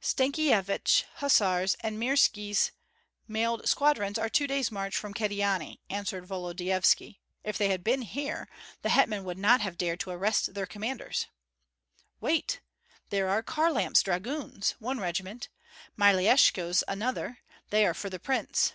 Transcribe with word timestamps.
"Stankyevich's 0.00 1.02
hussars 1.16 1.74
and 1.80 1.98
Mirski's 1.98 2.70
mailed 3.26 3.68
squadrons 3.68 4.18
are 4.20 4.28
two 4.28 4.46
days' 4.46 4.70
march 4.70 4.94
from 4.96 5.12
Kyedani," 5.12 5.80
answered 5.90 6.26
Volodyovski. 6.28 7.18
"If 7.42 7.58
they 7.58 7.70
had 7.70 7.82
been 7.82 8.02
here, 8.02 8.48
the 8.82 8.90
hetman 8.90 9.24
would 9.24 9.36
not 9.36 9.60
have 9.62 9.76
dared 9.76 9.98
to 9.98 10.10
arrest 10.10 10.54
their 10.54 10.64
commanders. 10.66 11.26
Wait! 12.20 12.60
There 13.08 13.28
are 13.28 13.42
Kharlamp's 13.42 14.04
dragoons, 14.04 14.76
one 14.78 15.00
regiment, 15.00 15.48
Myeleshko's 15.98 16.84
another; 16.86 17.40
they 17.70 17.84
are 17.84 17.92
for 17.92 18.08
the 18.10 18.20
prince. 18.20 18.74